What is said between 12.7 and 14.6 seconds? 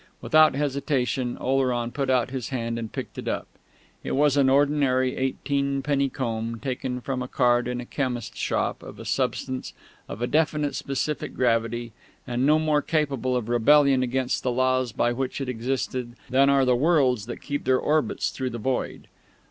capable of rebellion against the